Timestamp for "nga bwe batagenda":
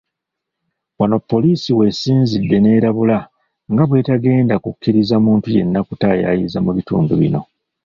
3.71-4.55